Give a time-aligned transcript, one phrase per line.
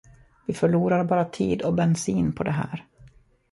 [0.45, 2.85] Vi förlorar bara tid och bensin på det här.